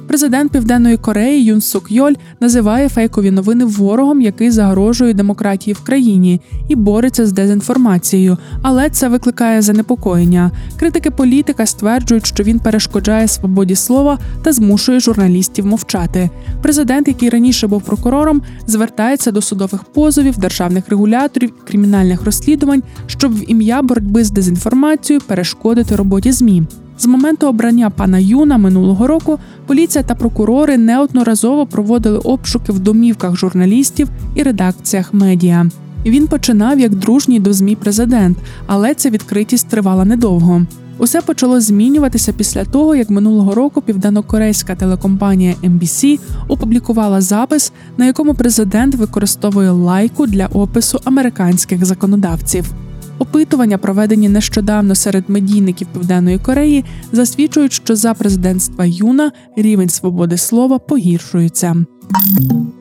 Президент 0.09 0.53
Південної 0.53 0.97
Кореї 0.97 1.45
Юн 1.45 1.61
Сук 1.61 1.93
Йоль 1.93 2.13
називає 2.41 2.89
фейкові 2.89 3.31
новини 3.31 3.65
ворогом, 3.65 4.21
який 4.21 4.51
загрожує 4.51 5.15
демократії 5.15 5.75
в 5.75 5.81
країні 5.81 6.41
і 6.69 6.77
бореться 6.77 7.27
з 7.27 7.33
дезінформацією, 7.33 8.39
але 8.63 8.91
це 8.91 9.09
викликає 9.09 9.63
занепокоєння. 9.63 10.51
Критики 10.79 11.11
політика 11.11 11.67
стверджують, 11.67 12.27
що 12.27 12.45
він 12.45 12.59
перешкоджає 12.59 13.29
свободі 13.29 13.75
слова 13.75 14.19
та 14.43 14.53
змушує 14.53 15.01
журналістів 15.01 15.67
мовчати. 15.67 16.31
Президент, 16.63 17.09
який 17.09 17.31
раніше 17.31 17.67
був 17.67 17.83
прокурором, 17.83 18.43
звертається 18.67 19.31
до 19.31 19.43
судових 19.43 19.85
позовів, 19.85 20.39
державних 20.39 20.89
регуляторів, 20.89 21.53
кримінальних 21.65 22.23
розслідувань, 22.23 22.83
щоб 23.07 23.39
в 23.39 23.51
ім'я 23.51 23.83
боротьби 23.83 24.25
з 24.25 24.31
дезінформацією 24.31 25.23
перешкодити 25.27 25.97
роботі 25.97 26.33
змі. 26.33 26.63
З 26.99 27.07
моменту 27.07 27.47
обрання 27.47 27.91
пана 27.91 28.19
Юна 28.19 28.59
минулого 28.59 29.07
року 29.07 29.39
поліція 29.67 30.05
та 30.05 30.15
прокурори 30.15 30.79
неодноразово 30.79 31.67
проводили 31.67 32.19
обшуки 32.19 32.73
в 32.73 32.79
домівках 32.79 33.37
журналістів 33.37 34.09
і 34.35 34.43
редакціях 34.43 35.15
медіа. 35.15 35.67
Він 36.07 36.27
починав 36.27 36.81
як 36.81 36.95
дружній 36.95 37.41
до 37.41 37.53
змі 37.53 37.77
президент, 37.77 38.39
але 38.67 38.95
ця 38.95 39.11
відкритість 39.11 39.69
тривала 39.69 40.05
недовго. 40.05 40.63
Усе 40.99 41.21
почало 41.21 41.61
змінюватися 41.61 42.33
після 42.33 42.65
того, 42.65 42.95
як 42.95 43.11
минулого 43.11 43.55
року 43.55 43.83
південнокорейська 43.83 44.75
телекомпанія 44.75 45.55
MBC 45.65 46.19
опублікувала 46.49 47.21
запис, 47.21 47.73
на 47.97 48.07
якому 48.07 48.35
президент 48.35 48.95
використовує 48.95 49.71
лайку 49.71 50.27
для 50.27 50.47
опису 50.47 51.01
американських 51.05 51.85
законодавців. 51.85 52.73
Опитування, 53.19 53.79
проведені 53.79 54.29
нещодавно 54.29 54.95
серед 54.95 55.25
медійників 55.29 55.89
Південної 55.93 56.39
Кореї, 56.39 56.85
засвідчують, 57.13 57.73
що 57.73 57.97
за 57.97 58.15
президентства 58.15 58.85
Юна 58.85 59.33
рівень 59.57 59.89
свободи 59.89 60.37
слова 60.37 60.79
погіршується. 60.79 61.77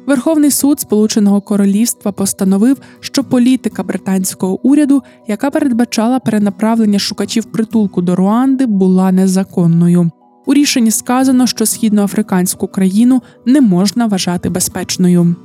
Верховний 0.07 0.51
суд 0.51 0.79
Сполученого 0.79 1.41
Королівства 1.41 2.11
постановив, 2.11 2.77
що 2.99 3.23
політика 3.23 3.83
британського 3.83 4.67
уряду, 4.67 5.03
яка 5.27 5.51
передбачала 5.51 6.19
перенаправлення 6.19 6.99
шукачів 6.99 7.45
притулку 7.45 8.01
до 8.01 8.15
Руанди, 8.15 8.65
була 8.65 9.11
незаконною. 9.11 10.11
У 10.47 10.53
рішенні 10.53 10.91
сказано, 10.91 11.47
що 11.47 11.65
східноафриканську 11.65 12.67
країну 12.67 13.21
не 13.45 13.61
можна 13.61 14.05
вважати 14.05 14.49
безпечною. 14.49 15.35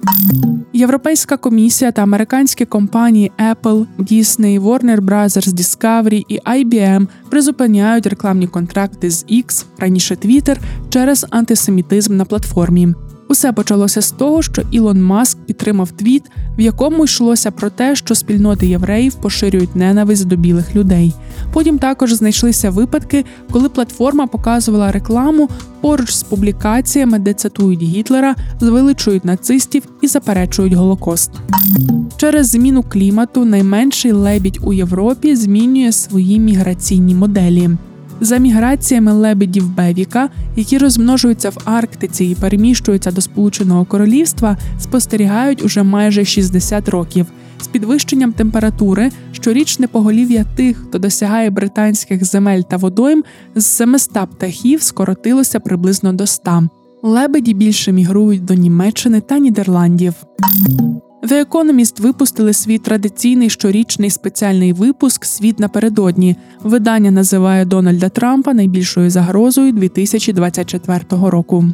Європейська 0.72 1.36
комісія 1.36 1.92
та 1.92 2.02
американські 2.02 2.64
компанії 2.64 3.32
Apple, 3.38 3.86
Disney, 3.98 4.60
Warner 4.60 5.00
Bros. 5.00 5.54
Discovery 5.54 6.24
і 6.28 6.38
IBM 6.38 7.06
призупиняють 7.30 8.06
рекламні 8.06 8.46
контракти 8.46 9.10
з 9.10 9.24
X, 9.24 9.64
раніше 9.78 10.14
Twitter, 10.14 10.56
через 10.90 11.26
антисемітизм 11.30 12.16
на 12.16 12.24
платформі. 12.24 12.94
Усе 13.33 13.53
почалося 13.53 14.03
з 14.03 14.11
того, 14.11 14.42
що 14.42 14.62
Ілон 14.71 15.03
Маск 15.03 15.38
підтримав 15.38 15.90
твіт, 15.90 16.23
в 16.59 16.61
якому 16.61 17.05
йшлося 17.05 17.51
про 17.51 17.71
те, 17.71 17.97
що 17.97 18.14
спільноти 18.14 18.66
євреїв 18.66 19.14
поширюють 19.14 19.77
ненависть 19.77 20.27
до 20.27 20.37
білих 20.37 20.77
людей. 20.77 21.14
Потім 21.53 21.79
також 21.79 22.12
знайшлися 22.12 22.71
випадки, 22.71 23.25
коли 23.51 23.68
платформа 23.68 24.27
показувала 24.27 24.92
рекламу 24.92 25.49
поруч 25.81 26.11
з 26.11 26.23
публікаціями, 26.23 27.18
де 27.18 27.35
цитують 27.35 27.83
Гітлера, 27.83 28.35
звеличують 28.61 29.25
нацистів 29.25 29.83
і 30.01 30.07
заперечують 30.09 30.73
Голокост. 30.73 31.31
Через 32.16 32.49
зміну 32.49 32.83
клімату 32.83 33.45
найменший 33.45 34.12
лебідь 34.12 34.59
у 34.62 34.73
Європі 34.73 35.37
змінює 35.37 35.92
свої 35.92 36.40
міграційні 36.40 37.14
моделі. 37.14 37.71
За 38.22 38.38
міграціями 38.38 39.12
лебедів 39.12 39.74
Бевіка, 39.74 40.28
які 40.56 40.78
розмножуються 40.78 41.50
в 41.50 41.56
Арктиці 41.64 42.24
і 42.24 42.35
переміщуються 42.35 43.12
до 43.12 43.20
Сполученого 43.20 43.85
Королівства, 43.85 44.56
спостерігають 44.80 45.62
уже 45.62 45.82
майже 45.82 46.24
60 46.24 46.88
років. 46.88 47.26
З 47.61 47.66
підвищенням 47.66 48.32
температури 48.32 49.11
щорічне 49.32 49.87
поголів'я 49.87 50.44
тих, 50.56 50.76
хто 50.88 50.98
досягає 50.98 51.50
британських 51.50 52.24
земель 52.24 52.62
та 52.62 52.76
водойм, 52.76 53.24
з 53.54 53.66
700 53.66 54.12
птахів 54.30 54.82
скоротилося 54.82 55.61
приблизно 55.61 56.12
до 56.12 56.26
100. 56.26 56.68
Лебеді 57.02 57.54
більше 57.54 57.92
мігрують 57.92 58.44
до 58.44 58.54
Німеччини 58.54 59.20
та 59.20 59.38
Нідерландів. 59.38 60.14
The 61.22 61.46
Economist 61.48 62.02
випустили 62.02 62.52
свій 62.52 62.78
традиційний 62.78 63.50
щорічний 63.50 64.11
спеціальний 64.11 64.72
випуск 64.72 65.24
Світ 65.24 65.61
напередодні. 65.61 66.37
Видання 66.62 67.11
називає 67.11 67.64
Дональда 67.64 68.08
Трампа 68.08 68.54
найбільшою 68.54 69.11
загрозою 69.11 69.72
2024 69.72 71.00
року. 71.11 71.64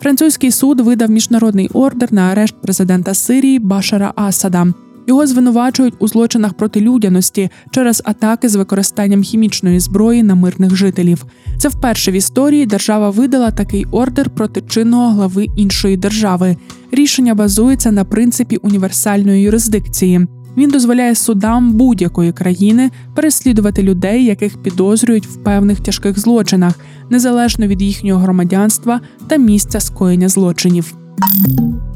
Французький 0.00 0.50
суд 0.50 0.80
видав 0.80 1.10
міжнародний 1.10 1.68
ордер 1.72 2.12
на 2.12 2.22
арешт 2.22 2.54
президента 2.62 3.14
Сирії 3.14 3.58
Башара 3.58 4.12
Асада. 4.16 4.66
Його 5.06 5.26
звинувачують 5.26 5.94
у 5.98 6.08
злочинах 6.08 6.54
проти 6.54 6.80
людяності 6.80 7.50
через 7.70 8.02
атаки 8.04 8.48
з 8.48 8.54
використанням 8.54 9.22
хімічної 9.22 9.80
зброї 9.80 10.22
на 10.22 10.34
мирних 10.34 10.76
жителів. 10.76 11.24
Це 11.58 11.68
вперше 11.68 12.10
в 12.10 12.14
історії 12.14 12.66
держава 12.66 13.10
видала 13.10 13.50
такий 13.50 13.86
ордер 13.90 14.30
проти 14.30 14.60
чинного 14.60 15.12
глави 15.12 15.46
іншої 15.56 15.96
держави. 15.96 16.56
Рішення 16.92 17.34
базується 17.34 17.92
на 17.92 18.04
принципі 18.04 18.56
універсальної 18.56 19.42
юрисдикції. 19.42 20.26
Він 20.56 20.70
дозволяє 20.70 21.14
судам 21.14 21.72
будь-якої 21.72 22.32
країни 22.32 22.90
переслідувати 23.14 23.82
людей, 23.82 24.24
яких 24.24 24.62
підозрюють 24.62 25.26
в 25.26 25.36
певних 25.36 25.80
тяжких 25.80 26.18
злочинах, 26.18 26.78
незалежно 27.10 27.66
від 27.66 27.82
їхнього 27.82 28.20
громадянства 28.20 29.00
та 29.28 29.36
місця 29.36 29.80
скоєння 29.80 30.28
злочинів. 30.28 31.01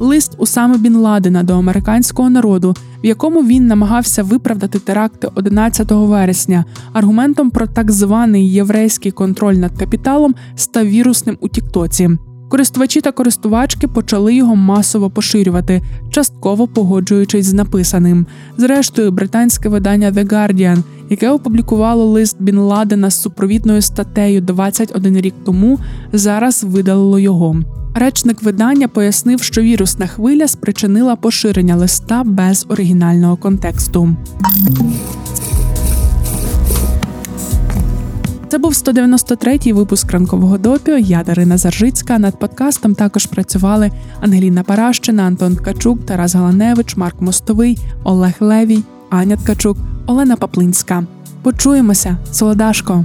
Лист 0.00 0.34
Усами 0.38 0.78
Бін 0.78 0.96
Ладена 0.96 1.42
до 1.42 1.58
американського 1.58 2.30
народу, 2.30 2.74
в 3.02 3.06
якому 3.06 3.42
він 3.42 3.66
намагався 3.66 4.22
виправдати 4.22 4.78
теракти 4.78 5.28
11 5.34 5.90
вересня, 5.90 6.64
аргументом 6.92 7.50
про 7.50 7.66
так 7.66 7.90
званий 7.90 8.52
єврейський 8.52 9.12
контроль 9.12 9.54
над 9.54 9.78
капіталом 9.78 10.34
став 10.56 10.86
вірусним 10.86 11.38
у 11.40 11.48
Тіктоці. 11.48 12.10
Користувачі 12.48 13.00
та 13.00 13.12
користувачки 13.12 13.88
почали 13.88 14.34
його 14.34 14.56
масово 14.56 15.10
поширювати, 15.10 15.82
частково 16.10 16.68
погоджуючись 16.68 17.46
з 17.46 17.52
написаним. 17.52 18.26
Зрештою, 18.56 19.12
британське 19.12 19.68
видання 19.68 20.10
The 20.10 20.32
Guardian, 20.32 20.82
яке 21.10 21.30
опублікувало 21.30 22.04
лист 22.04 22.36
Бін 22.40 22.58
Ладена 22.58 23.10
з 23.10 23.22
супровідною 23.22 23.82
статтею 23.82 24.40
21 24.40 25.16
рік 25.16 25.34
тому, 25.44 25.78
зараз 26.12 26.64
видалило 26.64 27.18
його. 27.18 27.56
Речник 27.98 28.42
видання 28.42 28.88
пояснив, 28.88 29.42
що 29.42 29.62
вірусна 29.62 30.06
хвиля 30.06 30.48
спричинила 30.48 31.16
поширення 31.16 31.76
листа 31.76 32.22
без 32.24 32.66
оригінального 32.68 33.36
контексту. 33.36 34.16
Це 38.48 38.58
був 38.58 38.72
193-й 38.72 39.72
випуск 39.72 40.12
ранкового 40.12 40.58
допіо. 40.58 40.98
Я 40.98 41.22
Дарина 41.24 41.58
Заржицька. 41.58 42.18
Над 42.18 42.38
подкастом 42.38 42.94
також 42.94 43.26
працювали 43.26 43.90
Ангеліна 44.20 44.62
Паращина, 44.62 45.22
Антон 45.22 45.56
Ткачук, 45.56 46.06
Тарас 46.06 46.34
Галаневич, 46.34 46.96
Марк 46.96 47.20
Мостовий, 47.20 47.78
Олег 48.04 48.34
Левій, 48.40 48.82
Аня 49.10 49.36
Ткачук, 49.36 49.78
Олена 50.06 50.36
Паплинська. 50.36 51.04
Почуємося, 51.42 52.16
солодашко. 52.32 53.04